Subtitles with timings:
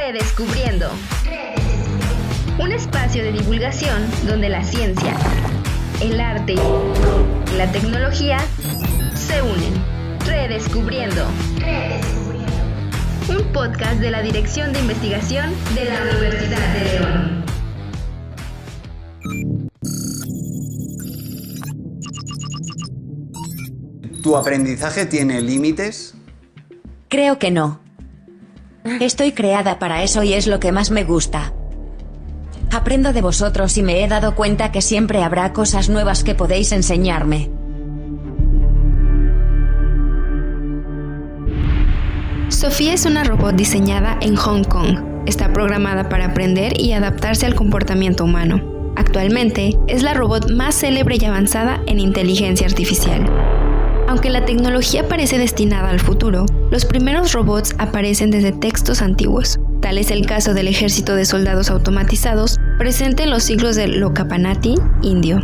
[0.00, 0.90] Redescubriendo.
[2.58, 5.14] Un espacio de divulgación donde la ciencia,
[6.00, 8.38] el arte y la tecnología
[9.16, 9.74] se unen.
[10.24, 11.26] Redescubriendo.
[13.28, 17.44] Un podcast de la Dirección de Investigación de la Universidad de León.
[24.22, 26.14] ¿Tu aprendizaje tiene límites?
[27.08, 27.87] Creo que no.
[29.00, 31.52] Estoy creada para eso y es lo que más me gusta.
[32.70, 36.72] Aprendo de vosotros y me he dado cuenta que siempre habrá cosas nuevas que podéis
[36.72, 37.50] enseñarme.
[42.48, 44.98] Sofía es una robot diseñada en Hong Kong.
[45.26, 48.92] Está programada para aprender y adaptarse al comportamiento humano.
[48.96, 53.24] Actualmente es la robot más célebre y avanzada en inteligencia artificial.
[54.08, 59.60] Aunque la tecnología parece destinada al futuro, los primeros robots aparecen desde textos antiguos.
[59.82, 64.76] Tal es el caso del ejército de soldados automatizados presente en los siglos del Lokapanati
[65.02, 65.42] indio.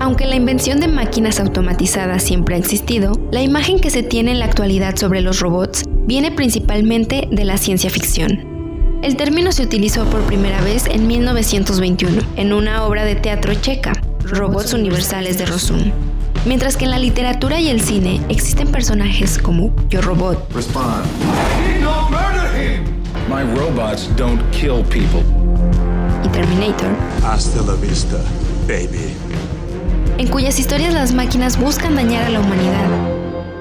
[0.00, 4.40] Aunque la invención de máquinas automatizadas siempre ha existido, la imagen que se tiene en
[4.40, 8.98] la actualidad sobre los robots viene principalmente de la ciencia ficción.
[9.04, 13.92] El término se utilizó por primera vez en 1921 en una obra de teatro checa,
[14.24, 15.92] Robots Universales de Rossum
[16.44, 20.48] mientras que en la literatura y el cine existen personajes como Yo Robot.
[23.28, 25.22] My robots don't kill people.
[26.22, 26.90] Y Terminator.
[27.24, 28.18] Hasta la vista,
[28.68, 29.14] baby.
[30.18, 32.88] En cuyas historias las máquinas buscan dañar a la humanidad.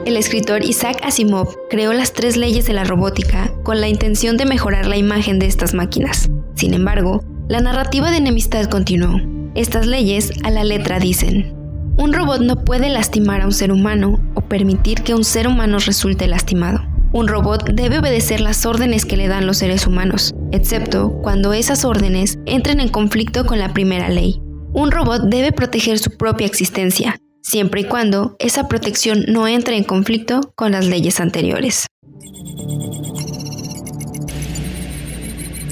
[0.05, 4.45] El escritor Isaac Asimov creó las tres leyes de la robótica con la intención de
[4.45, 6.29] mejorar la imagen de estas máquinas.
[6.55, 9.21] Sin embargo, la narrativa de enemistad continuó.
[9.55, 11.62] Estas leyes a la letra dicen,
[11.97, 15.77] un robot no puede lastimar a un ser humano o permitir que un ser humano
[15.79, 16.81] resulte lastimado.
[17.11, 21.85] Un robot debe obedecer las órdenes que le dan los seres humanos, excepto cuando esas
[21.85, 24.41] órdenes entren en conflicto con la primera ley.
[24.73, 29.83] Un robot debe proteger su propia existencia, siempre y cuando esa protección no entre en
[29.83, 31.85] conflicto con las leyes anteriores.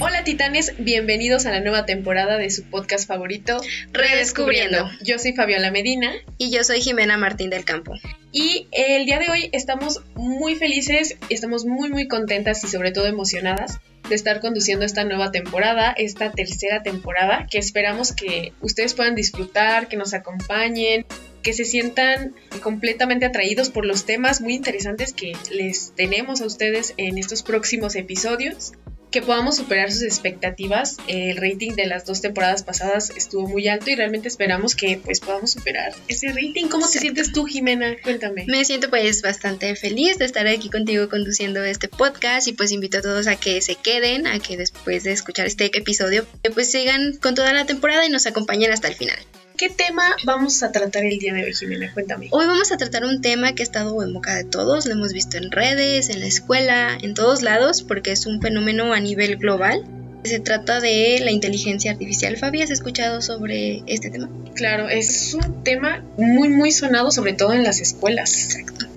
[0.04, 4.90] Hola titanes, bienvenidos a la nueva temporada de su podcast favorito, Redescubriendo.
[5.04, 6.12] Yo soy Fabiola Medina.
[6.40, 7.94] Y yo soy Jimena Martín del Campo.
[8.32, 13.06] Y el día de hoy estamos muy felices, estamos muy muy contentas y sobre todo
[13.06, 13.80] emocionadas
[14.10, 19.88] de estar conduciendo esta nueva temporada, esta tercera temporada, que esperamos que ustedes puedan disfrutar,
[19.88, 21.06] que nos acompañen,
[21.44, 22.34] que se sientan
[22.64, 27.96] completamente atraídos por los temas muy interesantes que les tenemos a ustedes en estos próximos
[27.96, 28.74] episodios
[29.12, 30.98] que podamos superar sus expectativas.
[31.08, 35.20] El rating de las dos temporadas pasadas estuvo muy alto y realmente esperamos que pues
[35.20, 36.68] podamos superar ese rating.
[36.70, 37.96] ¿Cómo te sientes tú, Jimena?
[38.02, 38.46] Cuéntame.
[38.48, 43.00] Me siento pues bastante feliz de estar aquí contigo conduciendo este podcast y pues invito
[43.00, 47.18] a todos a que se queden, a que después de escuchar este episodio pues sigan
[47.18, 49.18] con toda la temporada y nos acompañen hasta el final.
[49.62, 51.94] ¿Qué tema vamos a tratar el día de hoy, Jimena?
[51.94, 52.30] Cuéntame.
[52.32, 55.14] Hoy vamos a tratar un tema que ha estado en boca de todos, lo hemos
[55.14, 59.38] visto en redes, en la escuela, en todos lados, porque es un fenómeno a nivel
[59.38, 59.84] global.
[60.24, 62.38] Se trata de la inteligencia artificial.
[62.38, 64.32] Fabi, ¿has escuchado sobre este tema?
[64.56, 68.46] Claro, es un tema muy, muy sonado, sobre todo en las escuelas.
[68.46, 68.88] Exacto.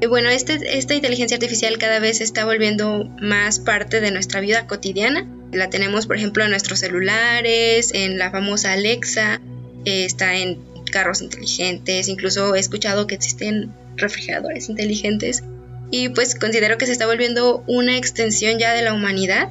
[0.00, 4.40] Y bueno, este, esta inteligencia artificial cada vez se está volviendo más parte de nuestra
[4.40, 5.28] vida cotidiana.
[5.52, 9.42] La tenemos, por ejemplo, en nuestros celulares, en la famosa Alexa,
[9.86, 10.60] está en
[10.90, 15.42] carros inteligentes, incluso he escuchado que existen refrigeradores inteligentes
[15.90, 19.50] y pues considero que se está volviendo una extensión ya de la humanidad.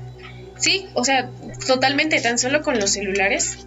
[0.57, 1.29] Sí, o sea,
[1.65, 3.65] totalmente, tan solo con los celulares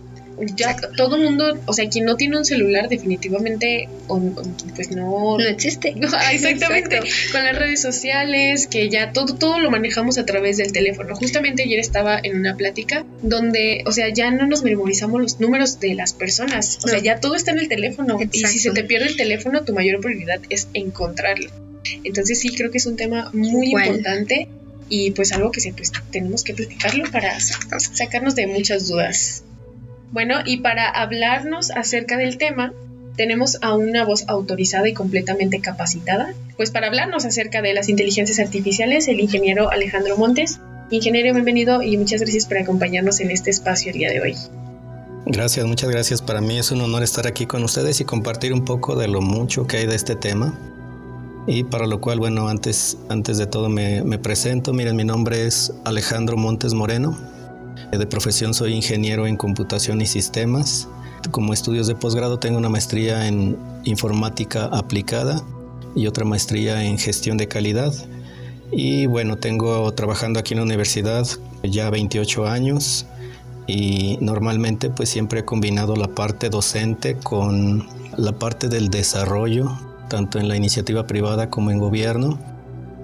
[0.54, 3.88] ya todo el mundo, o sea, quien no tiene un celular definitivamente,
[4.74, 5.38] pues no...
[5.38, 5.94] No existe.
[6.20, 7.00] Ah, exactamente.
[7.32, 11.14] Con las redes sociales, que ya todo, todo lo manejamos a través del teléfono.
[11.14, 15.80] Justamente ayer estaba en una plática donde, o sea, ya no nos memorizamos los números
[15.80, 16.78] de las personas.
[16.82, 18.18] O sea, ya todo está en el teléfono.
[18.32, 21.50] Y si se te pierde el teléfono, tu mayor prioridad es encontrarlo.
[22.04, 24.48] Entonces sí, creo que es un tema muy importante
[24.88, 29.44] y pues algo que se, pues, tenemos que platicarlo para sacarnos de muchas dudas.
[30.10, 32.72] Bueno, y para hablarnos acerca del tema,
[33.16, 38.38] tenemos a una voz autorizada y completamente capacitada, pues para hablarnos acerca de las inteligencias
[38.38, 40.60] artificiales, el ingeniero Alejandro Montes.
[40.90, 44.36] Ingeniero, bienvenido y muchas gracias por acompañarnos en este espacio el día de hoy.
[45.26, 46.22] Gracias, muchas gracias.
[46.22, 49.20] Para mí es un honor estar aquí con ustedes y compartir un poco de lo
[49.20, 50.58] mucho que hay de este tema.
[51.46, 54.72] Y para lo cual, bueno, antes, antes de todo me, me presento.
[54.72, 57.18] Miren, mi nombre es Alejandro Montes Moreno.
[57.92, 60.88] De profesión soy ingeniero en computación y sistemas.
[61.30, 65.42] Como estudios de posgrado tengo una maestría en informática aplicada
[65.94, 67.92] y otra maestría en gestión de calidad.
[68.70, 71.26] Y bueno, tengo trabajando aquí en la universidad
[71.62, 73.06] ya 28 años
[73.66, 77.86] y normalmente pues siempre he combinado la parte docente con
[78.16, 79.70] la parte del desarrollo,
[80.08, 82.38] tanto en la iniciativa privada como en gobierno.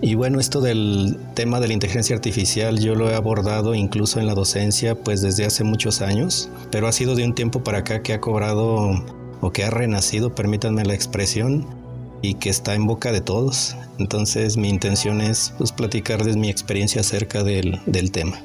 [0.04, 4.26] Y bueno, esto del tema de la inteligencia artificial yo lo he abordado incluso en
[4.26, 8.02] la docencia pues desde hace muchos años, pero ha sido de un tiempo para acá
[8.02, 9.02] que ha cobrado
[9.40, 11.66] o que ha renacido, permítanme la expresión,
[12.20, 13.76] y que está en boca de todos.
[13.98, 18.42] Entonces mi intención es pues, platicarles mi experiencia acerca del, del tema.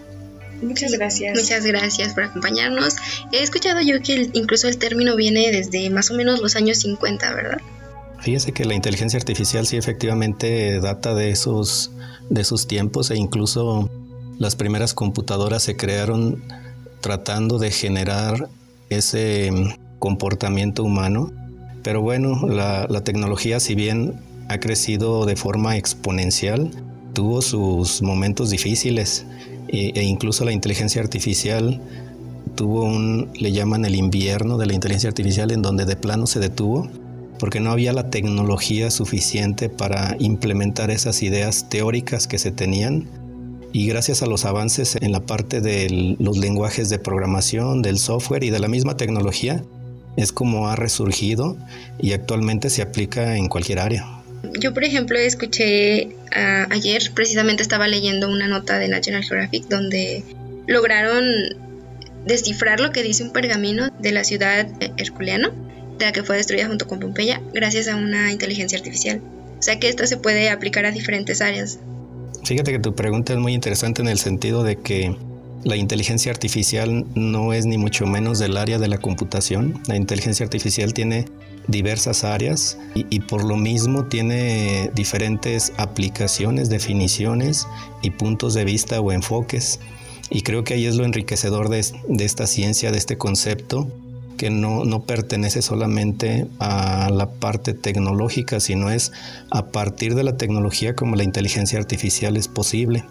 [0.62, 1.38] Muchas gracias.
[1.38, 2.96] Muchas gracias por acompañarnos.
[3.34, 7.36] He escuchado yo que incluso el término viene desde más o menos los años 50,
[7.36, 7.60] ¿verdad?
[8.22, 11.92] Fíjese que la inteligencia artificial sí efectivamente data de esos,
[12.30, 13.90] de esos tiempos e incluso
[14.38, 16.44] las primeras computadoras se crearon
[17.02, 18.50] tratando de generar
[18.90, 19.52] ese
[20.00, 21.32] comportamiento humano.
[21.82, 24.20] Pero bueno, la, la tecnología si bien
[24.50, 26.72] ha crecido de forma exponencial,
[27.14, 29.26] tuvo sus momentos difíciles
[29.70, 31.82] e, e incluso la inteligencia artificial
[32.56, 36.40] tuvo un, le llaman el invierno de la inteligencia artificial en donde de plano se
[36.40, 36.90] detuvo
[37.40, 43.08] porque no había la tecnología suficiente para implementar esas ideas teóricas que se tenían
[43.72, 48.44] y gracias a los avances en la parte de los lenguajes de programación, del software
[48.44, 49.64] y de la misma tecnología,
[50.18, 51.58] es como ha resurgido
[52.00, 54.06] y actualmente se aplica en cualquier área.
[54.60, 60.24] Yo, por ejemplo, escuché ayer, precisamente estaba leyendo una nota de National Geographic donde
[60.68, 61.24] lograron
[62.26, 65.52] descifrar lo que dice un pergamino de la ciudad herculeano,
[66.06, 69.22] la que fue destruida junto con Pompeya, gracias a una inteligencia artificial.
[69.60, 71.80] O sea que esto se puede aplicar a diferentes áreas.
[72.46, 75.16] Fíjate que tu pregunta es muy interesante en el sentido de que
[75.64, 79.82] la inteligencia artificial no es ni mucho menos del área de la computación.
[79.88, 81.26] La inteligencia artificial tiene
[81.68, 87.68] diversas áreas y, por lo mismo tiene diferentes aplicaciones, definiciones
[88.02, 89.80] y puntos de vista o enfoques.
[90.30, 91.80] Y creo que ahí es lo enriquecedor de,
[92.20, 93.88] esta ciencia, de este concepto,
[94.40, 99.12] que no, no, pertenece solamente a la parte tecnológica, sino es
[99.52, 103.04] a partir de la tecnología como la inteligencia artificial es posible.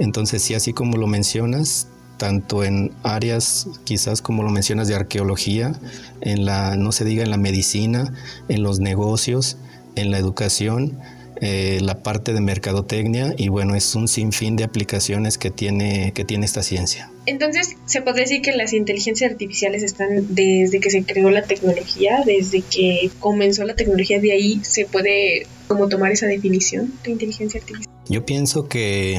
[0.00, 1.86] Entonces, sí, así como lo mencionas,
[2.16, 5.78] tanto en áreas quizás como lo mencionas de arqueología,
[6.20, 8.12] en la, no se diga en la medicina,
[8.48, 9.56] en los negocios,
[9.94, 10.98] en la educación,
[11.40, 16.24] eh, la parte de mercadotecnia y bueno, es un sinfín de aplicaciones que tiene, que
[16.24, 17.10] tiene esta ciencia.
[17.26, 22.22] Entonces, ¿se puede decir que las inteligencias artificiales están desde que se creó la tecnología,
[22.24, 27.60] desde que comenzó la tecnología, de ahí se puede como tomar esa definición de inteligencia
[27.60, 27.92] artificial?
[28.08, 29.18] Yo pienso que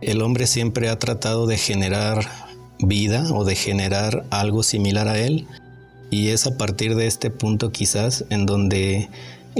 [0.00, 2.26] el hombre siempre ha tratado de generar
[2.80, 5.46] vida o de generar algo similar a él
[6.10, 9.08] y es a partir de este punto quizás en donde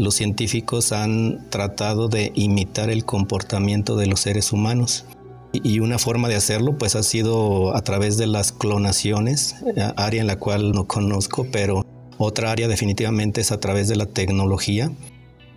[0.00, 5.04] los científicos han tratado de imitar el comportamiento de los seres humanos.
[5.52, 9.56] Y una forma de hacerlo pues ha sido a través de las clonaciones,
[9.96, 11.86] área en la cual no conozco, pero
[12.18, 14.90] otra área definitivamente es a través de la tecnología.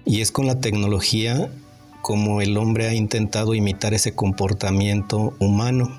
[0.05, 1.51] Y es con la tecnología
[2.01, 5.95] como el hombre ha intentado imitar ese comportamiento humano.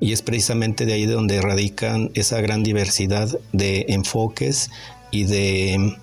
[0.00, 4.70] Y es precisamente de ahí de donde radican esa gran diversidad de enfoques
[5.10, 5.96] y de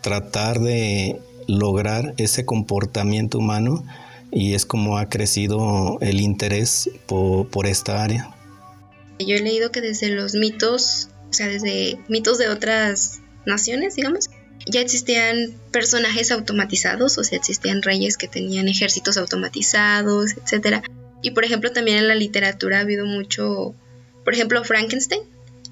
[0.00, 3.84] tratar de lograr ese comportamiento humano
[4.30, 8.34] y es como ha crecido el interés por, esta área.
[9.18, 14.30] Yo he leído que desde los mitos, o sea, desde mitos de otras naciones, digamos,
[14.66, 20.84] ya existían personajes automatizados, o sea, existían reyes que tenían ejércitos automatizados, etc.
[21.22, 23.74] Y por ejemplo, también en la literatura ha habido mucho,
[24.24, 25.22] por ejemplo, Frankenstein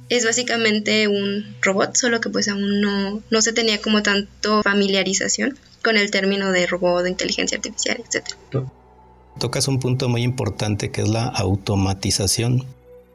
[0.08, 5.58] es básicamente un robot, solo que pues aún no, no se tenía como tanto familiarización
[5.82, 8.64] con el término de robot, de inteligencia artificial, etc.
[9.38, 12.64] Tocas un punto muy importante que es la automatización.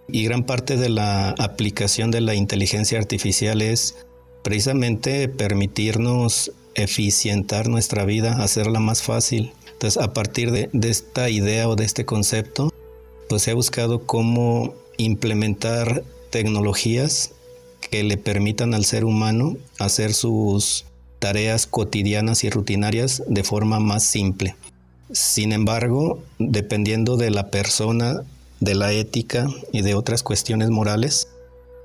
[0.08, 3.96] Y gran parte de la aplicación de la inteligencia artificial es
[4.44, 9.54] precisamente permitirnos eficientar nuestra vida, hacerla más fácil.
[9.72, 12.72] Entonces, a partir de, esta idea o de este concepto,
[13.30, 17.30] pues he buscado cómo implementar tecnologías
[17.92, 20.86] que le permitan al ser humano hacer sus
[21.20, 24.56] tareas cotidianas y rutinarias de forma más simple.
[25.12, 28.24] Sin embargo, dependiendo de la persona,
[28.60, 31.28] de la ética y de otras cuestiones morales,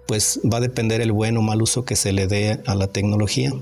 [0.06, 2.86] pues va a depender el buen o mal uso que se le dé a la
[2.86, 3.52] tecnología.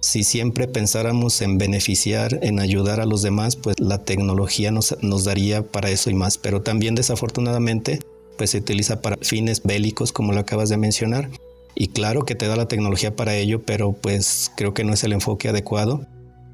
[0.00, 5.24] Si siempre pensáramos en beneficiar, en ayudar a los demás, pues la tecnología nos, nos
[5.24, 6.36] daría para eso y más.
[6.36, 8.00] Pero también desafortunadamente,
[8.40, 11.28] pues se utiliza para fines bélicos, como lo acabas de mencionar.
[11.74, 15.04] Y claro que te da la tecnología para ello, pero pues creo que no es
[15.04, 16.06] el enfoque adecuado.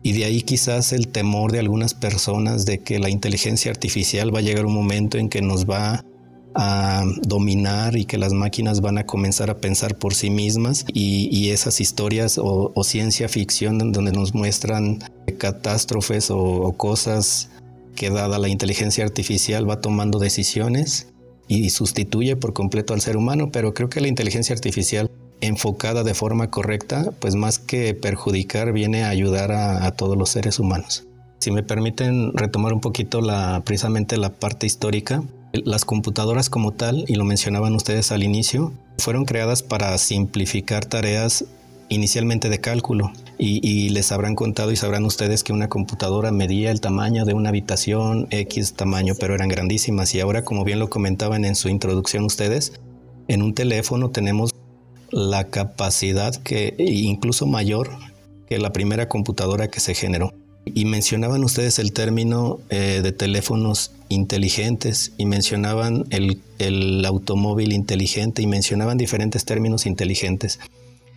[0.03, 4.41] Y de ahí quizás el temor de algunas personas de que la inteligencia artificial va
[4.41, 6.05] a llegar un momento en que nos va
[6.57, 11.51] a dominar y que las máquinas van a comenzar a pensar por sí mismas y,
[11.51, 14.99] esas historias o, ciencia ficción donde nos muestran
[15.39, 17.49] catástrofes o cosas
[17.95, 21.13] que dada la inteligencia artificial va tomando decisiones
[21.49, 25.11] y sustituye por completo al ser humano, pero creo que la inteligencia artificial
[25.41, 30.59] enfocada de forma correcta, pues más que perjudicar, viene a ayudar a, todos los seres
[30.59, 31.05] humanos.
[31.39, 33.21] Si me permiten retomar un poquito
[33.65, 35.23] precisamente la parte histórica,
[35.53, 41.45] las computadoras como tal, y lo mencionaban ustedes al inicio, fueron creadas para simplificar tareas
[41.89, 46.81] inicialmente de cálculo y, les habrán contado y sabrán ustedes que una computadora medía el
[46.81, 51.45] tamaño de una habitación X tamaño, pero eran grandísimas y ahora como bien lo comentaban
[51.45, 52.73] en su introducción ustedes,
[53.29, 54.55] en un teléfono tenemos
[55.11, 57.91] la capacidad que incluso mayor
[58.49, 60.33] que la primera computadora que se generó.
[60.65, 68.43] Y mencionaban ustedes el término eh, de teléfonos inteligentes y mencionaban el, el automóvil inteligente
[68.43, 70.59] y mencionaban diferentes términos inteligentes.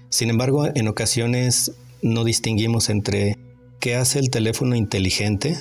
[0.09, 3.37] Sin embargo, en ocasiones no distinguimos entre
[3.79, 5.57] qué hace el teléfono inteligente,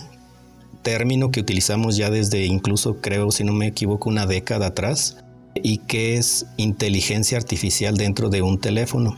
[0.83, 5.19] término que utilizamos ya desde incluso creo, si no me equivoco, una década atrás,
[5.55, 9.17] y qué es inteligencia artificial dentro de un teléfono.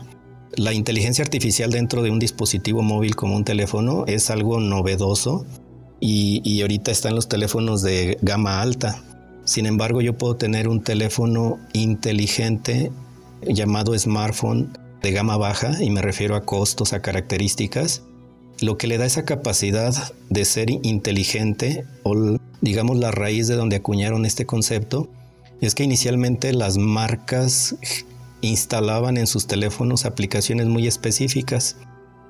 [0.57, 5.45] La inteligencia artificial dentro de un dispositivo móvil como un teléfono es algo novedoso
[6.01, 9.01] y, y ahorita están los teléfonos de gama alta.
[9.45, 12.91] Sin embargo, yo puedo tener un teléfono inteligente
[13.47, 18.03] llamado smartphone de gama baja, y me refiero a costos, a características,
[18.61, 23.77] lo que le da esa capacidad de ser inteligente o digamos la raíz de donde
[23.77, 25.09] acuñaron este concepto
[25.61, 27.75] es que inicialmente las marcas
[28.41, 31.77] instalaban en sus teléfonos aplicaciones muy específicas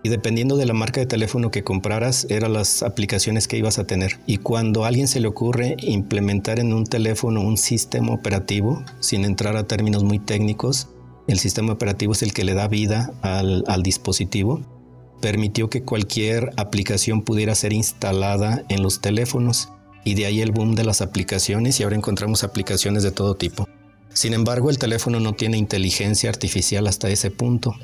[0.03, 3.85] y dependiendo de la marca de teléfono que compraras eran las aplicaciones que ibas a
[3.85, 4.19] tener.
[4.25, 9.25] Y cuando a alguien se le ocurre implementar en un teléfono un sistema operativo, sin
[9.25, 10.87] entrar a términos muy técnicos,
[11.27, 14.61] el sistema operativo es el que le da vida al, dispositivo,
[15.21, 19.69] permitió que cualquier aplicación pudiera ser instalada en los teléfonos
[20.03, 23.67] y de ahí el boom de las aplicaciones y ahora encontramos aplicaciones de todo tipo.
[24.13, 27.75] Sin embargo, el teléfono no tiene inteligencia artificial hasta ese punto.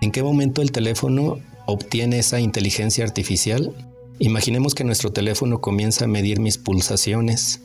[0.00, 3.74] ¿En qué momento el teléfono obtiene esa inteligencia artificial?
[4.18, 7.60] Imaginemos que nuestro teléfono comienza a medir mis pulsaciones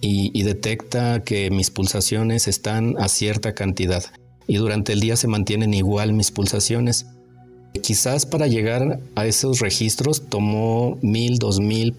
[0.00, 4.04] y, detecta que mis pulsaciones están a cierta cantidad
[4.46, 7.06] y durante el día se mantienen igual mis pulsaciones.
[7.82, 11.94] Quizás para llegar a esos registros tomó mil, dos mil,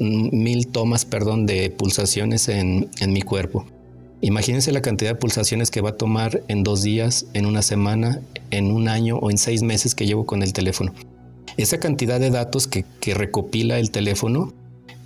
[0.00, 3.64] mil tomas perdón, de pulsaciones en, en mi cuerpo.
[4.20, 8.20] Imagínense la cantidad de pulsaciones que va a tomar en dos días, en una semana,
[8.50, 10.92] en un año o en seis meses que llevo con el teléfono.
[11.56, 14.52] Esa cantidad de datos que, que recopila el teléfono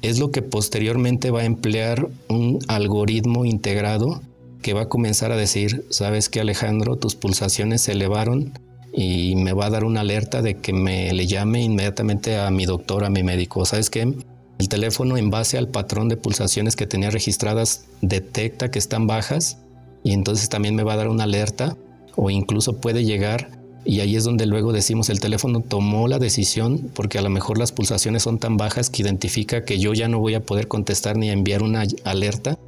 [0.01, 4.23] es lo que posteriormente va a emplear un algoritmo integrado
[4.63, 8.53] que va a comenzar a decir, sabes que Alejandro, tus pulsaciones se elevaron
[8.93, 12.67] y me va a dar una alerta de que me le llame inmediatamente a mi
[12.67, 13.65] doctor, a mi médico.
[13.65, 14.13] ¿Sabes qué?
[14.59, 19.59] El teléfono en base al patrón de pulsaciones que tenía registradas detecta que están bajas
[20.03, 21.77] y entonces también me va a dar una alerta
[22.17, 26.91] o incluso puede llegar y ahí es donde luego decimos el teléfono tomó la decisión
[26.95, 30.19] porque a lo mejor las pulsaciones son tan bajas que identifica que yo ya no
[30.19, 32.59] voy a poder contestar ni enviar una alerta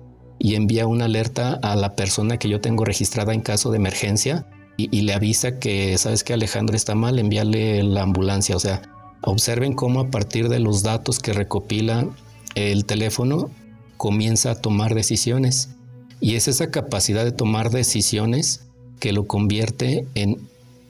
[0.42, 4.46] y envía una alerta a la persona que yo tengo registrada en caso de emergencia
[4.78, 8.56] y, le avisa que, sabes que Alejandro está mal, envíale la ambulancia.
[8.56, 8.80] O sea,
[9.20, 12.08] observen cómo a partir de los datos que recopila
[12.54, 13.50] el teléfono
[13.98, 15.76] comienza a tomar decisiones.
[16.18, 18.68] Y es esa capacidad de tomar decisiones
[19.00, 20.38] que lo convierte en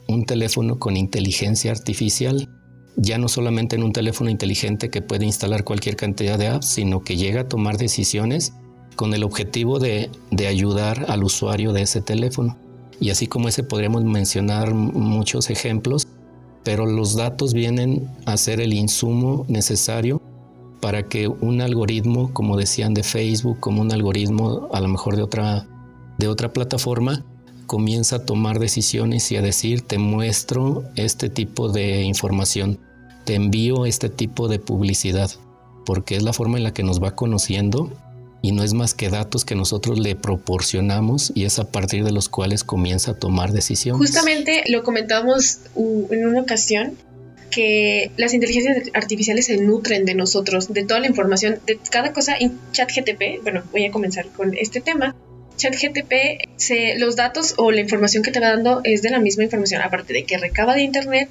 [0.06, 2.48] un teléfono con inteligencia artificial.
[2.94, 7.02] Ya no solamente en un teléfono inteligente que puede instalar cualquier cantidad de apps, sino
[7.02, 8.52] que llega a tomar decisiones
[9.00, 10.10] con el objetivo de,
[10.46, 12.58] ayudar al usuario de ese teléfono.
[13.00, 16.06] Y así como ese podríamos mencionar muchos ejemplos,
[16.64, 20.20] pero los datos vienen a ser el insumo necesario
[20.82, 25.22] para que un algoritmo, como decían de Facebook, como un algoritmo a lo mejor de
[25.22, 25.66] otra,
[26.18, 27.24] de otra plataforma,
[27.66, 32.78] comienza a tomar decisiones y a decir, te muestro este tipo de información,
[33.24, 35.30] te envío este tipo de publicidad,
[35.86, 37.90] porque es la forma en la que nos va conociendo
[38.42, 42.12] y no es más que datos que nosotros le proporcionamos y es a partir de
[42.12, 43.98] los cuales comienza a tomar decisiones.
[43.98, 46.96] Justamente lo comentábamos en una ocasión
[47.50, 52.36] que las inteligencias artificiales se nutren de nosotros, de toda la información, de cada cosa
[52.38, 53.42] en ChatGTP.
[53.42, 55.14] Bueno, voy a comenzar con este tema.
[55.56, 59.44] ChatGTP, se, los datos o la información que te va dando es de la misma
[59.44, 61.28] información, aparte de que recaba de Internet,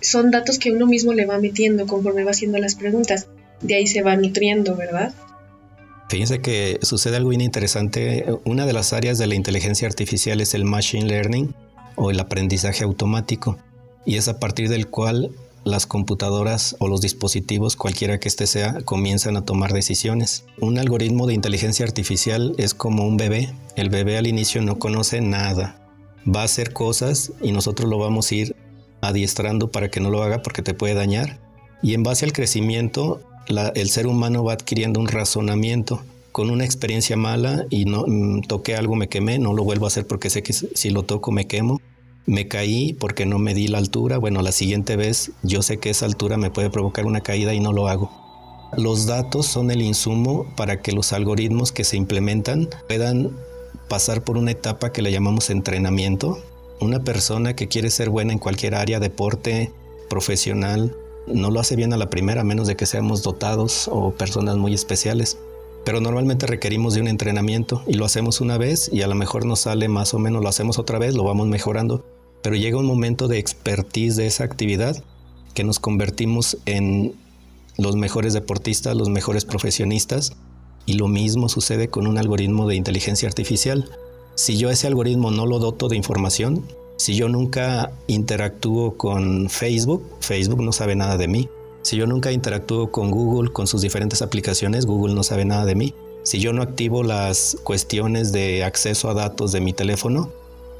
[0.00, 3.26] son datos que uno mismo le va metiendo conforme va haciendo las preguntas.
[3.60, 5.12] De ahí se va nutriendo, ¿verdad?
[6.08, 8.26] Fíjense que sucede algo bien interesante.
[8.44, 11.54] Una de las áreas de la inteligencia artificial es el machine learning
[11.96, 13.58] o el aprendizaje automático.
[14.04, 15.32] Y es a partir del cual
[15.64, 20.44] las computadoras o los dispositivos, cualquiera que éste sea, comienzan a tomar decisiones.
[20.60, 23.52] Un algoritmo de inteligencia artificial es como un bebé.
[23.74, 25.82] El bebé al inicio no conoce nada.
[26.24, 28.56] Va a hacer cosas y nosotros lo vamos a ir
[29.00, 31.40] adiestrando para que no lo haga porque te puede dañar.
[31.82, 37.16] Y en base al crecimiento, el ser humano va adquiriendo un razonamiento con una experiencia
[37.16, 40.42] mala y no mm, toqué algo, me quemé, no lo vuelvo a hacer porque sé
[40.42, 41.80] que si lo toco me quemo
[42.26, 45.90] me caí porque no me di la altura, bueno, la siguiente vez yo sé que
[45.90, 48.10] esa altura me puede provocar una caída y no lo hago.
[48.76, 53.30] Los datos son el insumo para que los algoritmos que se implementan puedan
[53.88, 56.38] pasar por una etapa que le llamamos entrenamiento.
[56.80, 59.72] Una persona que quiere ser buena en cualquier área, deporte,
[60.10, 60.94] profesional,
[61.26, 64.56] no lo hace bien a la primera, a menos de que seamos dotados o personas
[64.56, 65.38] muy especiales.
[65.84, 69.44] Pero normalmente requerimos de un entrenamiento y lo hacemos una vez y a lo mejor
[69.44, 72.04] nos sale más o menos, lo hacemos otra vez, lo vamos mejorando
[72.46, 75.02] pero llega un momento de expertise de esa actividad
[75.52, 77.16] que nos convertimos en
[77.76, 80.32] los mejores deportistas, los mejores profesionistas,
[80.86, 83.90] y lo mismo sucede con un algoritmo de inteligencia artificial.
[84.36, 86.64] Si yo ese algoritmo no lo doto de información,
[86.96, 91.48] si yo nunca interactúo con Facebook, Facebook no sabe nada de mí.
[91.82, 95.74] Si yo nunca interactúo con Google, con sus diferentes aplicaciones, Google no sabe nada de
[95.74, 95.94] mí.
[96.22, 100.30] Si yo no activo las cuestiones de acceso a datos de mi teléfono,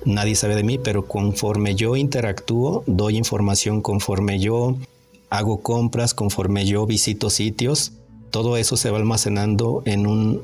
[0.04, 4.76] nadie sabe de mí, pero conforme yo interactúo, doy información, conforme yo
[5.30, 7.92] hago compras, conforme yo visito sitios,
[8.30, 10.42] todo eso se va almacenando en un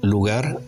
[0.00, 0.60] lugar,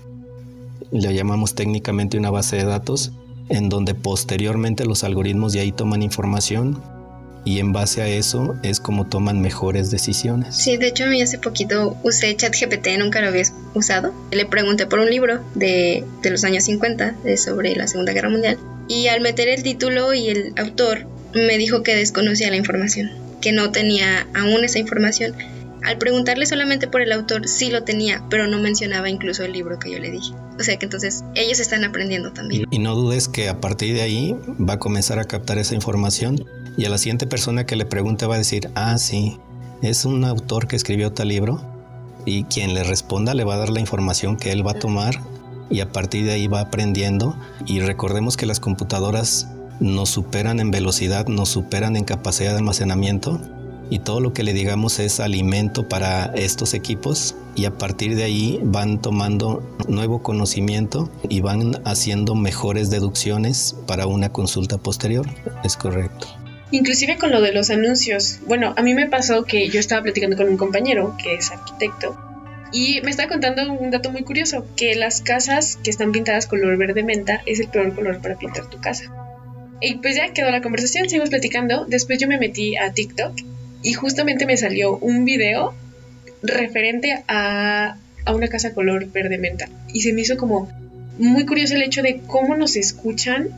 [0.93, 3.13] le llamamos técnicamente una base de datos,
[3.49, 6.81] en donde posteriormente los algoritmos de ahí toman información
[7.45, 10.57] y en base a eso es como toman mejores decisiones.
[10.57, 14.13] Sí, de hecho a mí hace poquito usé ChatGPT, nunca lo había usado.
[14.31, 18.31] Le pregunté por un libro de, de los años 50 de sobre la Segunda Guerra
[18.31, 18.59] Mundial
[18.89, 23.53] y al meter el título y el autor me dijo que desconocía la información, que
[23.53, 25.35] no tenía aún esa información.
[25.83, 29.79] Al preguntarle solamente por el autor, sí lo tenía, pero no mencionaba incluso el libro
[29.79, 30.33] que yo le dije.
[30.59, 32.67] O sea que entonces ellos están aprendiendo también.
[32.71, 36.45] Y no dudes que a partir de ahí va a comenzar a captar esa información
[36.77, 39.39] y a la siguiente persona que le pregunte va a decir, ah, sí,
[39.83, 41.61] es un autor que escribió tal libro
[42.25, 45.21] y quien le responda le va a dar la información que él va a tomar
[45.71, 47.37] y a partir de ahí va aprendiendo
[47.67, 49.49] y recordemos que las computadoras
[49.81, 53.41] nos superan en velocidad, nos superan en capacidad de almacenamiento
[53.91, 58.25] y todo lo que le digamos es alimento para estos equipos y a partir de
[58.25, 65.27] ahí van tomando nuevo conocimiento y van haciendo mejores deducciones para una consulta posterior.
[65.65, 66.29] Es correcto.
[66.71, 68.39] Inclusive con lo de los anuncios.
[68.47, 72.17] Bueno, a mí me pasó que yo estaba platicando con un compañero que es arquitecto
[72.75, 76.77] y me estaba contando un dato muy curioso, que las casas que están pintadas color
[76.77, 79.13] verde menta es el peor color para pintar tu casa.
[79.81, 81.85] Y pues ya quedó la conversación, seguimos platicando.
[81.85, 83.33] Después yo me metí a TikTok
[83.83, 85.75] y justamente me salió un video
[86.45, 89.69] referente a, a una casa color verde menta.
[89.93, 90.69] Y se me hizo como
[91.19, 93.49] muy curioso el hecho de cómo nos escuchan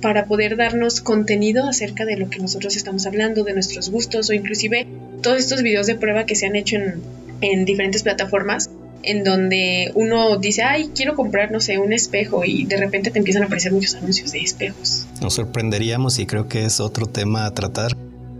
[0.00, 4.34] para poder darnos contenido acerca de lo que nosotros estamos hablando, de nuestros gustos o
[4.34, 4.86] inclusive
[5.22, 7.00] todos estos videos de prueba que se han hecho en,
[7.40, 8.70] en diferentes plataformas
[9.06, 13.18] en donde uno dice, ay, quiero comprar, no sé, un espejo y de repente te
[13.18, 15.06] empiezan a aparecer muchos anuncios de espejos.
[15.22, 17.96] Nos sorprenderíamos y creo que es otro tema a tratar.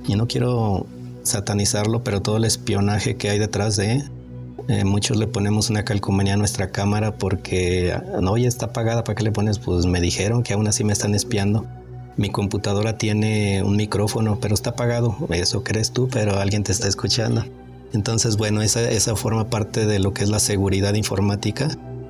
[0.09, 0.87] Y no quiero
[1.27, 4.05] satanizarlo, pero todo el espionaje que hay detrás de
[4.69, 9.15] eh, muchos le ponemos una calcomanía a nuestra cámara porque, no, ya está apagada, ¿para
[9.15, 9.59] qué le pones?
[9.59, 11.67] Pues me dijeron que aún así me están espiando.
[12.17, 15.17] Mi computadora tiene un micrófono, pero está apagado.
[15.31, 17.45] Eso crees tú, pero alguien te está escuchando.
[17.93, 21.69] Entonces, bueno, esa, esa forma parte de lo que es la seguridad informática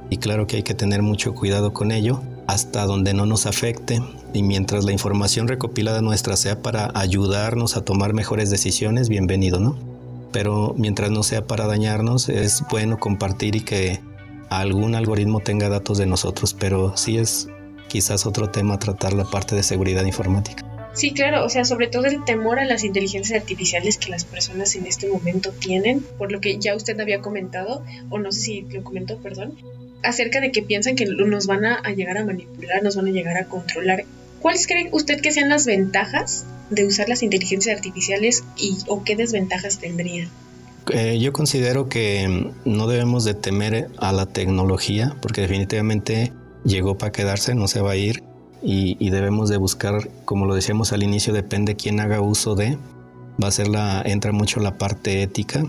[0.09, 4.01] y claro que hay que tener mucho cuidado con ello hasta donde no nos afecte
[4.33, 9.97] y mientras la información recopilada nuestra sea para ayudarnos a tomar mejores decisiones, bienvenido, ¿no?
[10.37, 14.01] pero mientras no sea para dañarnos, es bueno compartir y que
[14.51, 17.49] algún algoritmo tenga datos de nosotros, pero sí es
[17.89, 20.63] quizás otro tema tratar la parte de seguridad informática.
[20.93, 24.75] Sí, claro, o sea, sobre todo el temor a las inteligencias artificiales que las personas
[24.77, 28.61] en este momento tienen, por lo que ya usted había comentado, o no sé si
[28.63, 29.57] lo comentó, perdón,
[30.03, 33.37] acerca de que piensan que nos van a, llegar a manipular, nos van a llegar
[33.37, 34.05] a controlar.
[34.41, 39.17] ¿Cuáles cree usted que sean las ventajas de usar las inteligencias artificiales y o qué
[39.17, 40.29] desventajas tendrían?
[40.93, 46.33] Eh, yo considero que no debemos de temer a la tecnología porque definitivamente
[46.65, 48.23] llegó para quedarse, no se va a ir
[48.63, 52.79] y, debemos de buscar, como lo decíamos al inicio, depende quién haga uso de,
[53.43, 55.65] va a ser la, entra mucho la parte ética.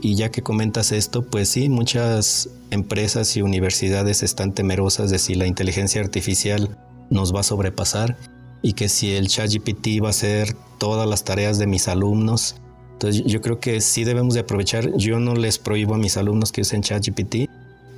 [0.00, 5.34] Y ya que comentas esto, pues sí, muchas empresas y universidades están temerosas de si
[5.34, 6.76] la inteligencia artificial
[7.10, 8.16] nos va a sobrepasar
[8.62, 12.56] y que si el ChatGPT va a hacer todas las tareas de mis alumnos.
[12.92, 14.94] Entonces yo creo que sí debemos de aprovechar.
[14.96, 17.48] Yo no les prohíbo a mis alumnos que usen ChatGPT,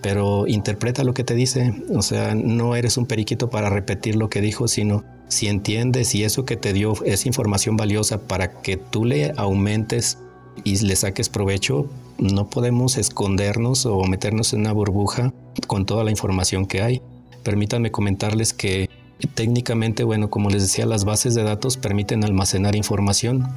[0.01, 1.83] pero interpreta lo que te dice.
[1.95, 6.25] O sea, no eres un periquito para repetir lo que dijo, sino si entiendes y
[6.25, 10.19] eso que te dio es información valiosa para que tú le aumentes
[10.65, 11.87] y le saques provecho,
[12.19, 15.33] no podemos escondernos o meternos en una burbuja
[15.67, 17.03] con toda la información que hay.
[17.43, 18.89] Permítanme comentarles que
[19.35, 23.49] técnicamente, bueno, como les decía, las bases de datos permiten almacenar información,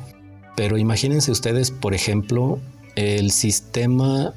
[0.56, 2.60] pero imagínense ustedes, por ejemplo,
[2.96, 4.34] el sistema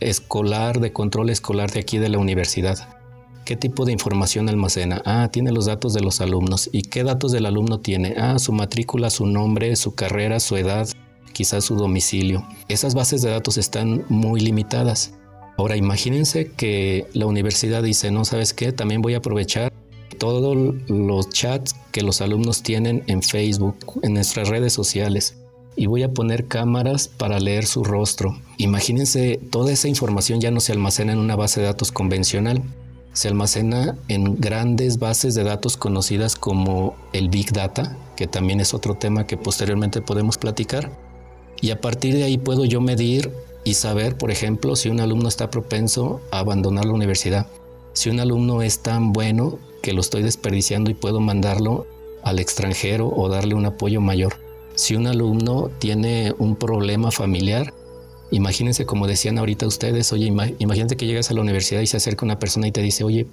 [0.00, 2.96] escolar de control escolar de aquí de la universidad.
[3.44, 5.02] ¿Qué tipo de información almacena?
[5.04, 6.70] Ah, tiene los datos de los alumnos.
[6.72, 8.14] ¿Y qué datos del alumno tiene?
[8.16, 10.88] Ah, su matrícula, su nombre, su carrera, su edad,
[11.32, 12.46] quizás su domicilio.
[12.68, 15.14] Esas bases de datos están muy limitadas.
[15.56, 19.72] Ahora imagínense que la universidad dice, no sabes qué, también voy a aprovechar
[20.18, 25.36] todos los chats que los alumnos tienen en Facebook, en nuestras redes sociales
[25.76, 28.38] y voy a poner cámaras para leer su rostro.
[28.58, 32.62] Imagínense, toda esa información ya no se almacena en una base de datos convencional,
[33.12, 38.74] se almacena en grandes bases de datos conocidas como el Big Data, que también es
[38.74, 40.90] otro tema que posteriormente podemos platicar.
[41.60, 43.30] Y a partir de ahí puedo yo medir
[43.64, 47.46] y saber, por ejemplo, si un alumno está propenso a abandonar la universidad.
[47.92, 51.86] Si un alumno es tan bueno que lo estoy desperdiciando y puedo mandarlo
[52.22, 54.34] al extranjero o darle un apoyo mayor.
[54.74, 57.74] Si un alumno tiene un problema familiar,
[58.32, 60.26] Imagínense, como decían ahorita ustedes, oye,
[60.58, 63.26] imagínate que llegas a la universidad y se acerca una persona y te dice, oye,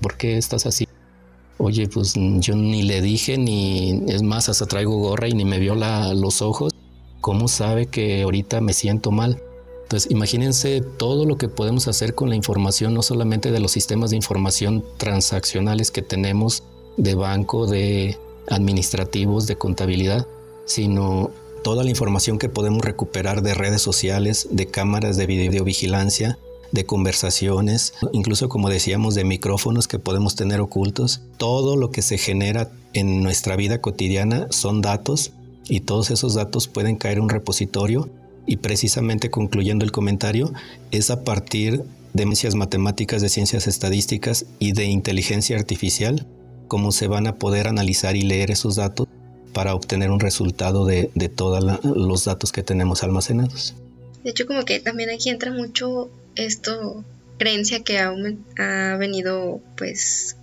[0.00, 0.86] ¿por qué estás así?
[1.58, 5.58] Oye, pues yo ni le dije, ni es más, hasta traigo gorra y ni me
[5.58, 6.73] vio los ojos.
[7.24, 9.42] ¿Cómo sabe que ahorita me siento mal?
[9.84, 14.10] Entonces, imagínense todo lo que podemos hacer con la información, no solamente de los sistemas
[14.10, 16.64] de información transaccionales que tenemos
[16.98, 18.18] de banco, de
[18.50, 20.26] administrativos, de contabilidad,
[20.66, 21.30] sino
[21.62, 26.38] toda la información que podemos recuperar de redes sociales, de cámaras de videovigilancia,
[26.72, 31.22] de conversaciones, incluso como decíamos, de micrófonos que podemos tener ocultos.
[31.38, 35.32] Todo lo que se genera en nuestra vida cotidiana son datos
[35.68, 38.08] y todos esos datos pueden caer en un repositorio
[38.46, 40.52] y precisamente concluyendo el comentario,
[40.90, 46.26] es a partir de ciencias matemáticas, de ciencias estadísticas y de inteligencia artificial
[46.68, 49.06] cómo se van a poder analizar y leer esos datos
[49.52, 53.74] para obtener un resultado de, todos los datos que tenemos almacenados.
[54.24, 57.04] De hecho, como que también aquí entra mucho esto,
[57.38, 58.12] creencia que ha,
[58.58, 60.36] ha venido pues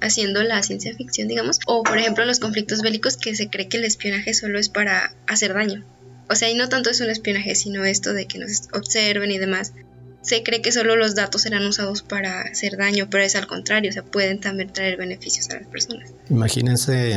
[0.00, 3.78] haciendo la ciencia ficción, digamos, o por ejemplo los conflictos bélicos que se cree que
[3.78, 5.84] el espionaje solo es para hacer daño.
[6.30, 9.38] O sea, y no tanto es un espionaje, sino esto de que nos observen y
[9.38, 9.72] demás.
[10.20, 13.90] Se cree que solo los datos serán usados para hacer daño, pero es al contrario,
[13.90, 16.12] o sea, pueden también traer beneficios a las personas.
[16.28, 17.16] Imagínense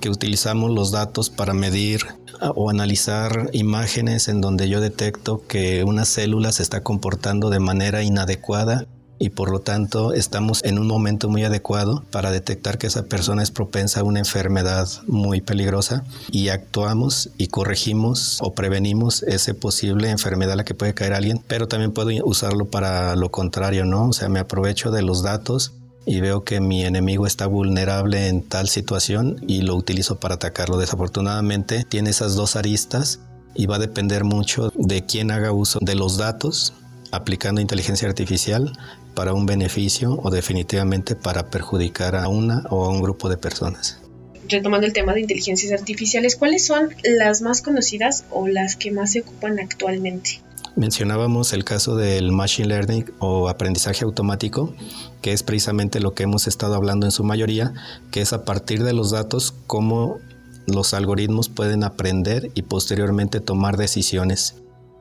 [0.00, 2.02] que utilizamos los datos para medir
[2.40, 8.02] o analizar imágenes en donde yo detecto que una célula se está comportando de manera
[8.02, 8.86] inadecuada
[9.22, 13.44] y por lo tanto estamos en un momento muy adecuado para detectar que esa persona
[13.44, 20.10] es propensa a una enfermedad muy peligrosa y actuamos y corregimos o prevenimos esa posible
[20.10, 24.08] enfermedad a la que puede caer alguien, pero también puedo usarlo para lo contrario, ¿no?
[24.08, 25.72] O sea, me aprovecho de los datos
[26.04, 30.78] y veo que mi enemigo está vulnerable en tal situación y lo utilizo para atacarlo.
[30.78, 33.20] Desafortunadamente tiene esas dos aristas
[33.54, 36.74] y va a depender mucho de quién haga uso de los datos
[37.12, 38.72] aplicando inteligencia artificial
[39.14, 44.00] para un beneficio o definitivamente para perjudicar a una o a un grupo de personas.
[44.48, 49.12] Retomando el tema de inteligencias artificiales, ¿cuáles son las más conocidas o las que más
[49.12, 50.40] se ocupan actualmente?
[50.74, 54.74] Mencionábamos el caso del machine learning o aprendizaje automático,
[55.20, 57.74] que es precisamente lo que hemos estado hablando en su mayoría,
[58.10, 60.18] que es a partir de los datos cómo
[60.66, 64.54] los algoritmos pueden aprender y posteriormente tomar decisiones.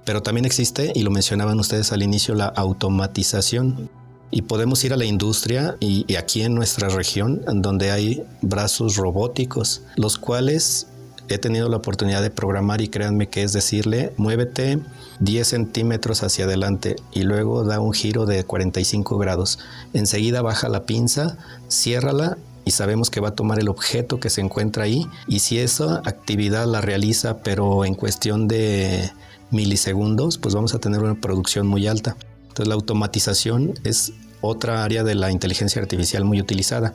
[0.06, 3.90] Pero también existe, y lo mencionaban ustedes al inicio, la automatización.
[4.32, 9.82] Y podemos ir a la industria y, aquí en nuestra región, donde hay brazos robóticos,
[9.98, 10.88] los cuales
[11.28, 14.80] he tenido la oportunidad de programar y créanme que es decirle, muévete
[15.20, 19.60] 10 centímetros hacia adelante y luego da un giro de 45 grados.
[19.94, 21.38] Enseguida baja la pinza,
[21.70, 25.60] ciérrala y sabemos que va a tomar el objeto que se encuentra ahí y si
[25.60, 29.12] esa actividad la realiza pero en cuestión de
[29.52, 32.18] milisegundos, pues vamos a tener una producción muy alta.
[32.44, 36.94] Entonces la automatización es otra área de la inteligencia artificial muy utilizada.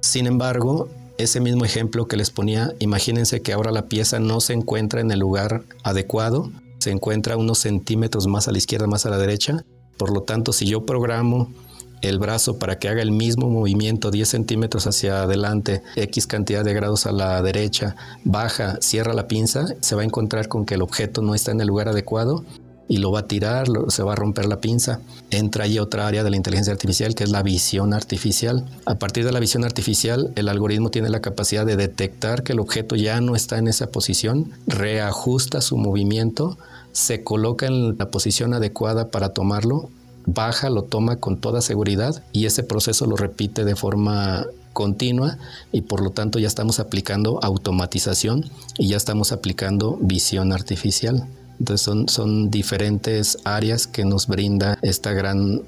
[0.00, 0.88] Sin embargo,
[1.18, 5.10] ese mismo ejemplo que les ponía, imagínense que ahora la pieza no se encuentra en
[5.10, 9.64] el lugar adecuado, se encuentra unos centímetros más a la izquierda, más a la derecha.
[9.96, 11.50] Por lo tanto, si yo programo
[12.00, 16.74] el brazo para que haga el mismo movimiento 10 centímetros hacia adelante, X cantidad de
[16.74, 20.82] grados a la derecha, baja, cierra la pinza, se va a encontrar con que el
[20.82, 22.44] objeto no está en el lugar adecuado
[22.88, 25.00] y lo va a tirar, se va a romper la pinza.
[25.30, 28.64] Entra ahí otra área de la inteligencia artificial que es la visión artificial.
[28.84, 32.60] A partir de la visión artificial, el algoritmo tiene la capacidad de detectar que el
[32.60, 36.58] objeto ya no está en esa posición, reajusta su movimiento,
[36.92, 39.88] se coloca en la posición adecuada para tomarlo
[40.26, 45.38] baja, lo toma con toda seguridad y ese proceso lo repite de forma continua
[45.72, 51.26] y por lo tanto ya estamos aplicando automatización y ya estamos aplicando visión artificial.
[51.58, 55.62] Entonces son, son diferentes áreas que nos brinda esta gran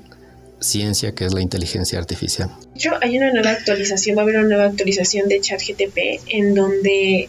[0.61, 2.51] ciencia que es la inteligencia artificial.
[2.75, 6.55] De hecho, hay una nueva actualización, va a haber una nueva actualización de ChatGTP en
[6.55, 7.29] donde,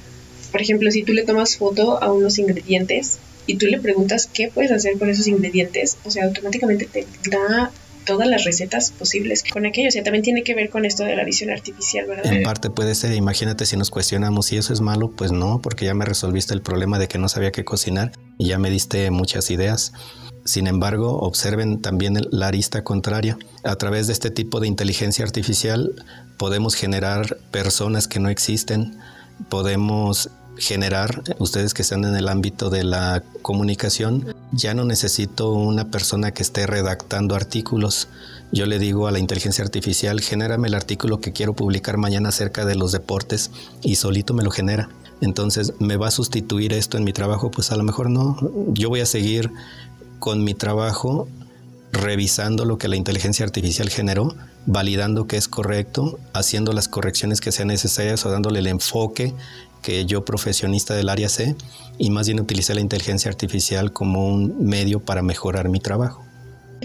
[0.52, 4.52] por ejemplo, si tú le tomas foto a unos ingredientes, y tú le preguntas qué
[4.54, 7.72] puedes hacer con esos ingredientes, o sea, automáticamente te da
[8.08, 9.90] todas las recetas posibles con aquello.
[9.90, 12.32] O sea, también tiene que ver con esto de la visión artificial, ¿verdad?
[12.32, 15.86] En parte puede ser, imagínate si nos cuestionamos si eso es malo, pues no, porque
[15.86, 19.12] ya me resolviste el problema de que no sabía qué cocinar y ya me diste
[19.12, 19.92] muchas ideas.
[20.46, 23.38] Sin embargo, observen también la arista contraria.
[23.64, 25.92] A través de este tipo de inteligencia artificial
[26.38, 28.98] podemos generar personas que no existen,
[29.50, 35.90] podemos generar, ustedes que están en el ámbito de la comunicación, ya no necesito una
[35.92, 38.08] persona que esté redactando artículos.
[38.52, 42.66] Yo le digo a la inteligencia artificial, genérame el artículo que quiero publicar mañana acerca
[42.66, 44.90] de los deportes y solito me lo genera.
[45.22, 47.50] Entonces, ¿me va a sustituir esto en mi trabajo?
[47.52, 48.38] Pues a lo mejor no.
[48.74, 49.52] Yo voy a seguir
[50.20, 51.28] con mi trabajo
[51.92, 57.52] revisando lo que la inteligencia artificial generó, validando que es correcto, haciendo las correcciones que
[57.52, 59.34] sean necesarias o dándole el enfoque
[59.82, 61.56] que yo profesionista del área sé
[61.98, 66.26] y más bien utilicé la inteligencia artificial como un medio para mejorar mi trabajo.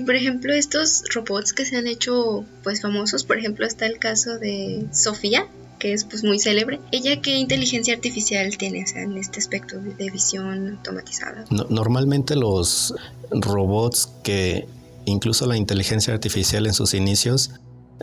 [0.07, 4.39] Por ejemplo, estos robots que se han hecho pues famosos, por ejemplo está el caso
[4.39, 6.81] de Sofía, que es pues muy célebre.
[6.93, 11.45] ¿Ella qué inteligencia artificial tiene en este aspecto de visión automatizada?
[11.69, 12.95] normalmente los
[13.31, 14.67] robots que
[15.05, 17.51] incluso la inteligencia artificial en sus inicios,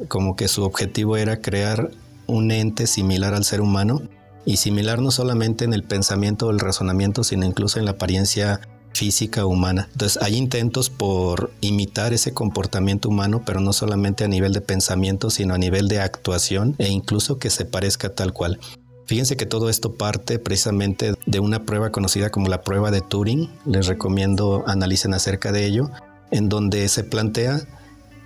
[0.08, 1.92] como que su objetivo era crear
[2.28, 4.02] un ente similar al ser humano,
[4.46, 8.62] y similar no solamente en el pensamiento o el razonamiento, sino incluso en la apariencia
[8.94, 9.88] física humana.
[9.92, 15.30] Entonces hay intentos por imitar ese comportamiento humano, pero no solamente a nivel de pensamiento,
[15.30, 18.60] sino a nivel de actuación e incluso que se parezca tal cual.
[19.06, 23.50] Fíjense que todo esto parte precisamente de una prueba conocida como la prueba de Turing.
[23.66, 25.90] Les recomiendo analicen acerca de ello,
[26.32, 27.62] en donde se plantea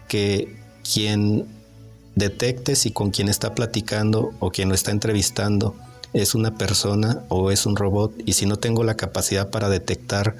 [0.07, 1.45] que quien
[2.15, 5.75] detecte si con quien está platicando o quien lo está entrevistando
[6.13, 10.35] es una persona o es un robot y si no tengo la capacidad para detectar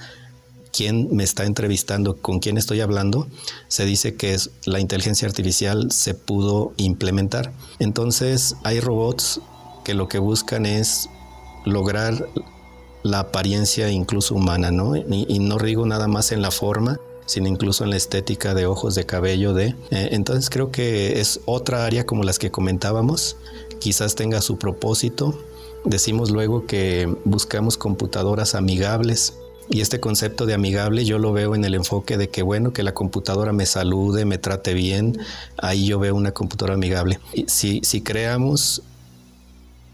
[0.72, 3.28] quién me está entrevistando, con quién estoy hablando,
[3.68, 7.54] se dice que es, la inteligencia artificial se pudo implementar.
[7.80, 9.40] Entonces hay robots
[9.86, 11.10] que lo que buscan es
[11.66, 12.28] lograr
[13.04, 14.96] la apariencia incluso humana, ¿no?
[14.96, 18.96] Y, no digo nada más en la forma, sino incluso en la estética de ojos,
[18.96, 19.76] de cabello, de...
[19.92, 23.38] Eh, entonces creo que es otra área como las que comentábamos,
[23.80, 25.38] quizás tenga su propósito,
[25.86, 29.34] Decimos luego que buscamos computadoras amigables
[29.70, 32.84] y este concepto de amigable yo lo veo en el enfoque de que bueno, que
[32.84, 35.20] la computadora me salude, me trate bien,
[35.58, 37.20] ahí yo veo una computadora amigable.
[37.48, 38.82] Si, si creamos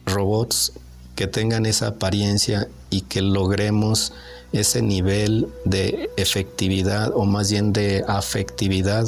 [0.05, 0.73] robots
[1.15, 4.13] que tengan esa apariencia y que logremos
[4.51, 9.07] ese nivel de efectividad o más bien de afectividad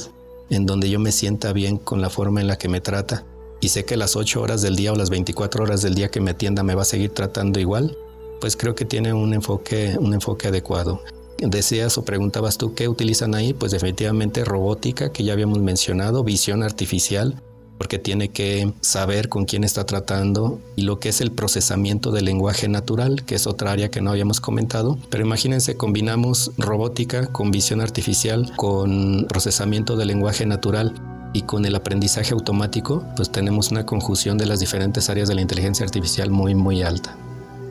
[0.49, 3.23] en donde yo me sienta bien con la forma en la que me trata,
[3.61, 6.19] y sé que las 8 horas del día o las 24 horas del día que
[6.19, 7.95] me atienda me va a seguir tratando igual,
[8.41, 11.01] pues creo que tiene un enfoque, un enfoque adecuado.
[11.37, 16.63] Decías o preguntabas tú qué utilizan ahí, pues definitivamente robótica, que ya habíamos mencionado, visión
[16.63, 17.41] artificial,
[17.81, 22.25] porque tiene que saber con quién está tratando y lo que es el procesamiento del
[22.25, 24.99] lenguaje natural, que es otra área que no habíamos comentado.
[25.09, 30.93] Pero imagínense, combinamos robótica con visión artificial, con procesamiento del lenguaje natural
[31.33, 35.41] y con el aprendizaje automático, pues tenemos una conjunción de las diferentes áreas de la
[35.41, 37.17] inteligencia artificial muy, muy alta.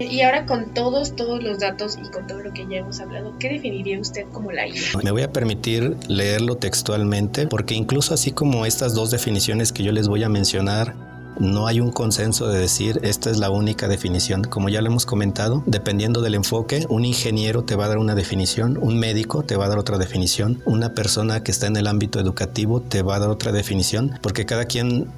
[0.00, 3.34] Y ahora con todos, todos los datos y con todo lo que ya hemos hablado,
[3.38, 4.80] ¿qué definiría usted como la IA?
[5.02, 9.92] Me voy a permitir leerlo textualmente porque incluso así como estas dos definiciones que yo
[9.92, 10.94] les voy a mencionar
[11.38, 14.44] no hay un consenso de decir esta es la única definición.
[14.44, 18.14] Como ya lo hemos comentado, dependiendo del enfoque, un ingeniero te va a dar una
[18.14, 21.86] definición, un médico te va a dar otra definición, una persona que está en el
[21.86, 25.08] ámbito educativo te va a dar otra definición, porque cada quien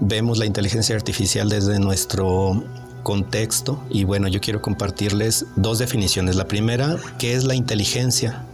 [0.00, 2.62] vemos la inteligencia artificial desde nuestro
[3.02, 6.36] contexto y bueno, yo quiero compartirles dos definiciones.
[6.36, 8.44] La primera, ¿qué es la inteligencia?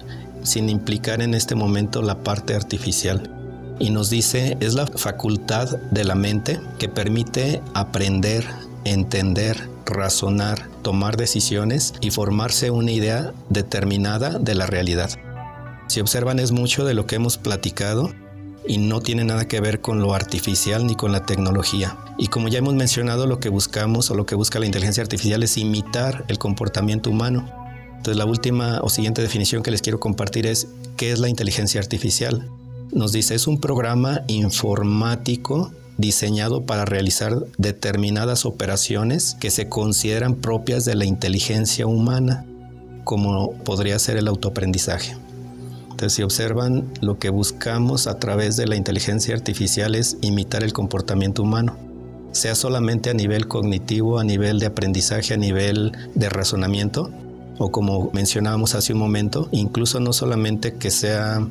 [0.43, 3.31] Sin implicar en este momento la parte artificial.
[3.79, 8.47] Y nos dice, es la facultad de la mente que permite aprender,
[8.85, 15.11] entender, razonar, tomar decisiones y formarse una idea determinada de la realidad.
[15.89, 18.13] Si observan es mucho de lo que hemos platicado
[18.67, 21.97] y no tiene nada que ver con lo artificial ni con la tecnología.
[22.19, 25.43] Y como ya hemos mencionado, lo que buscamos o lo que busca la inteligencia artificial
[25.43, 27.49] es imitar el comportamiento humano.
[27.97, 31.81] Entonces la última o siguiente definición que les quiero compartir es ¿qué es la inteligencia
[31.81, 32.49] artificial?
[32.93, 40.85] Nos dice es un programa informático diseñado para realizar determinadas operaciones que se consideran propias
[40.85, 42.45] de la inteligencia humana,
[43.05, 45.17] como podría ser el autoaprendizaje.
[45.97, 50.75] Entonces, si observan, lo que buscamos a través de la inteligencia artificial es imitar el
[50.75, 51.75] comportamiento humano,
[52.33, 57.11] sea solamente a nivel cognitivo, a nivel de aprendizaje, a nivel de razonamiento,
[57.57, 61.49] o como mencionábamos hace un momento, incluso no solamente que sea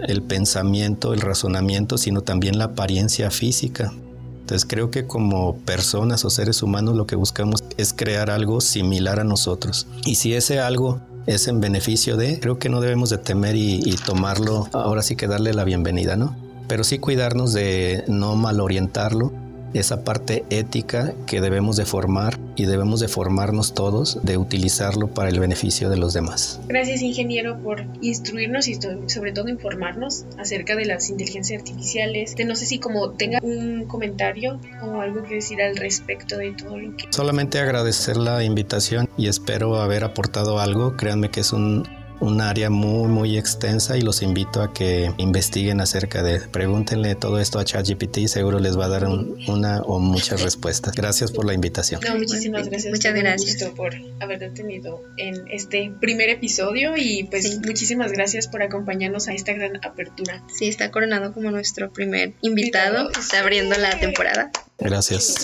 [0.00, 3.92] el pensamiento, el razonamiento, sino también la apariencia física.
[4.40, 9.20] Entonces creo que como personas o seres humanos lo que buscamos es crear algo similar
[9.20, 9.86] a nosotros.
[10.04, 13.96] Y si ese algo es en beneficio de, creo que no debemos de temer y,
[14.04, 16.36] tomarlo, ahora sí que darle la bienvenida, ¿no?
[16.66, 19.32] Pero sí cuidarnos de no malorientarlo
[19.74, 25.28] esa parte ética que debemos de formar y debemos de formarnos todos de utilizarlo para
[25.28, 26.60] el beneficio de los demás.
[26.68, 32.34] Gracias ingeniero por instruirnos y sobre todo informarnos acerca de las inteligencias artificiales.
[32.44, 36.78] no sé si como tenga un comentario o algo que decir al respecto de todo
[36.78, 37.06] lo que...
[37.10, 40.96] Solamente agradecer la invitación y espero haber aportado algo.
[40.96, 41.86] Créanme que es un
[42.24, 47.38] un área muy muy extensa y los invito a que investiguen acerca de pregúntenle todo
[47.38, 50.94] esto a ChatGPT y seguro les va a dar una o muchas respuestas.
[50.94, 52.00] Gracias por la invitación.
[52.06, 52.92] No, muchísimas gracias.
[52.92, 59.28] Muchas gracias por haber tenido en este primer episodio y pues muchísimas gracias por acompañarnos
[59.28, 60.42] a esta gran apertura.
[60.52, 64.50] Sí, está coronado como nuestro primer invitado, está abriendo la temporada.
[64.78, 65.36] Gracias.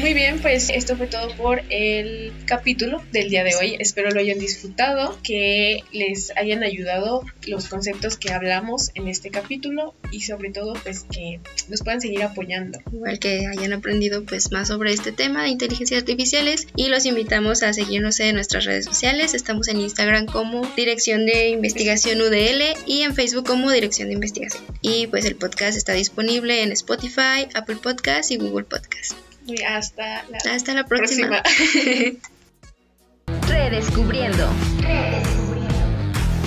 [0.00, 3.76] Muy bien, pues esto fue todo por el capítulo del día de hoy.
[3.78, 9.94] Espero lo hayan disfrutado, que les hayan ayudado los conceptos que hablamos en este capítulo
[10.10, 12.78] y sobre todo pues que nos puedan seguir apoyando.
[12.92, 17.62] Igual que hayan aprendido pues más sobre este tema de inteligencias artificiales y los invitamos
[17.62, 19.34] a seguirnos en nuestras redes sociales.
[19.34, 24.64] Estamos en Instagram como Dirección de Investigación UDL y en Facebook como Dirección de Investigación.
[24.80, 29.12] Y pues el podcast está disponible en Spotify Apple Podcast y Google Podcast.
[29.46, 31.42] Y hasta la, hasta la próxima.
[33.48, 34.48] Redescubriendo.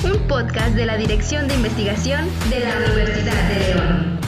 [0.03, 4.24] Un podcast de la Dirección de Investigación de la Universidad de León.